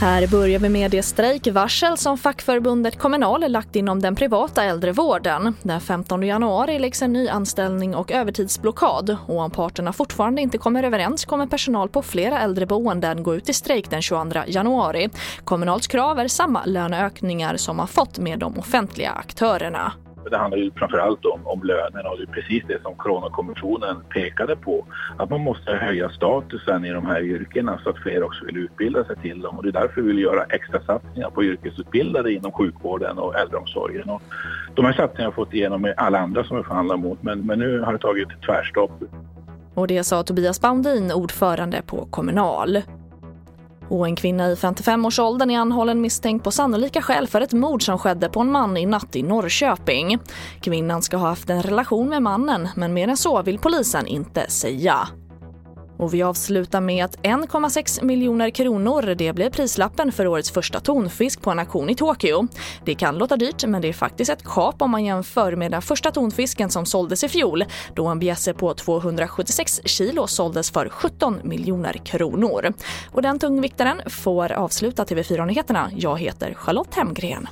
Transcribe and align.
Här 0.00 0.26
börjar 0.26 0.58
vi 0.58 0.68
med 0.68 0.90
det 0.90 1.02
strejkvarsel 1.02 1.96
som 1.96 2.18
fackförbundet 2.18 2.98
Kommunal 2.98 3.50
lagt 3.50 3.76
inom 3.76 4.00
den 4.00 4.16
privata 4.16 4.64
äldrevården. 4.64 5.54
Den 5.62 5.80
15 5.80 6.22
januari 6.22 6.78
läggs 6.78 7.02
en 7.02 7.12
ny 7.12 7.28
anställning 7.28 7.94
och 7.94 8.12
övertidsblockad 8.12 9.16
och 9.26 9.38
om 9.38 9.50
parterna 9.50 9.92
fortfarande 9.92 10.42
inte 10.42 10.58
kommer 10.58 10.82
överens 10.82 11.24
kommer 11.24 11.46
personal 11.46 11.88
på 11.88 12.02
flera 12.02 12.40
äldreboenden 12.40 13.22
gå 13.22 13.34
ut 13.34 13.48
i 13.48 13.52
strejk 13.52 13.90
den 13.90 14.02
22 14.02 14.40
januari. 14.46 15.08
Kommunals 15.44 15.86
krav 15.86 16.18
är 16.18 16.28
samma 16.28 16.64
löneökningar 16.64 17.56
som 17.56 17.76
man 17.76 17.88
fått 17.88 18.18
med 18.18 18.38
de 18.38 18.58
offentliga 18.58 19.10
aktörerna. 19.10 19.92
Det 20.30 20.36
handlar 20.36 20.58
ju 20.58 20.70
framförallt 20.70 21.24
om, 21.24 21.46
om 21.46 21.62
lönerna 21.62 22.10
och 22.10 22.16
det 22.18 22.22
är 22.22 22.32
precis 22.32 22.64
det 22.68 22.82
som 22.82 22.94
Coronakommissionen 22.94 23.96
pekade 24.08 24.56
på. 24.56 24.86
Att 25.16 25.30
man 25.30 25.40
måste 25.40 25.72
höja 25.72 26.08
statusen 26.10 26.84
i 26.84 26.90
de 26.92 27.06
här 27.06 27.22
yrkena 27.22 27.80
så 27.84 27.90
att 27.90 27.98
fler 27.98 28.22
också 28.22 28.44
vill 28.44 28.56
utbilda 28.56 29.04
sig 29.04 29.16
till 29.16 29.40
dem. 29.40 29.56
Och 29.56 29.62
det 29.62 29.68
är 29.68 29.80
därför 29.80 30.00
vi 30.00 30.06
vill 30.06 30.18
göra 30.18 30.44
extra 30.44 30.80
satsningar 30.80 31.30
på 31.30 31.44
yrkesutbildade 31.44 32.32
inom 32.32 32.52
sjukvården 32.52 33.18
och 33.18 33.34
äldreomsorgen. 33.36 34.10
Och 34.10 34.22
de 34.74 34.84
här 34.84 34.92
satsningarna 34.92 35.26
har 35.26 35.44
fått 35.44 35.54
igenom 35.54 35.82
med 35.82 35.94
alla 35.96 36.18
andra 36.18 36.44
som 36.44 36.56
vi 36.56 36.62
förhandlar 36.62 36.96
mot 36.96 37.22
men, 37.22 37.46
men 37.46 37.58
nu 37.58 37.80
har 37.80 37.92
det 37.92 37.98
tagit 37.98 38.28
tvärstopp. 38.46 38.92
Och 39.74 39.86
det 39.86 40.04
sa 40.04 40.22
Tobias 40.22 40.60
Baundin, 40.60 41.12
ordförande 41.12 41.82
på 41.86 42.06
Kommunal. 42.06 42.82
Och 43.90 44.06
en 44.06 44.16
kvinna 44.16 44.50
i 44.50 44.54
55-årsåldern 44.54 45.50
är 45.50 45.58
anhållen 45.58 46.00
misstänkt 46.00 46.44
på 46.44 46.50
sannolika 46.50 47.02
skäl 47.02 47.26
för 47.26 47.40
ett 47.40 47.52
mord 47.52 47.82
som 47.82 47.98
skedde 47.98 48.28
på 48.28 48.40
en 48.40 48.52
man 48.52 48.76
i 48.76 48.86
natt 48.86 49.16
i 49.16 49.22
Norrköping. 49.22 50.18
Kvinnan 50.60 51.02
ska 51.02 51.16
ha 51.16 51.28
haft 51.28 51.50
en 51.50 51.62
relation 51.62 52.08
med 52.08 52.22
mannen, 52.22 52.68
men 52.76 52.94
mer 52.94 53.08
än 53.08 53.16
så 53.16 53.42
vill 53.42 53.58
polisen 53.58 54.06
inte 54.06 54.50
säga. 54.50 55.08
Och 56.00 56.14
vi 56.14 56.22
avslutar 56.22 56.80
med 56.80 57.04
att 57.04 57.18
1,6 57.22 58.04
miljoner 58.04 58.50
kronor 58.50 59.14
det 59.14 59.32
blev 59.32 59.50
prislappen 59.50 60.12
för 60.12 60.26
årets 60.26 60.50
första 60.50 60.80
tonfisk 60.80 61.42
på 61.42 61.50
en 61.50 61.58
auktion 61.58 61.90
i 61.90 61.94
Tokyo. 61.94 62.48
Det 62.84 62.94
kan 62.94 63.18
låta 63.18 63.36
dyrt 63.36 63.64
men 63.66 63.82
det 63.82 63.88
är 63.88 63.92
faktiskt 63.92 64.30
ett 64.30 64.44
kap 64.44 64.82
om 64.82 64.90
man 64.90 65.04
jämför 65.04 65.56
med 65.56 65.70
den 65.70 65.82
första 65.82 66.10
tonfisken 66.10 66.70
som 66.70 66.86
såldes 66.86 67.24
i 67.24 67.28
fjol 67.28 67.64
då 67.94 68.06
en 68.06 68.18
bjässe 68.18 68.54
på 68.54 68.74
276 68.74 69.80
kilo 69.84 70.26
såldes 70.26 70.70
för 70.70 70.88
17 70.88 71.40
miljoner 71.44 71.92
kronor. 71.92 72.72
Och 73.12 73.22
den 73.22 73.38
tungviktaren 73.38 74.02
får 74.06 74.52
avsluta 74.52 75.04
TV4-nyheterna. 75.04 75.90
Jag 75.96 76.18
heter 76.18 76.54
Charlotte 76.54 76.94
Hemgren. 76.94 77.48